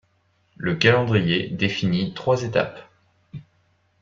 [0.57, 2.79] Le calendrier définit trois étapes.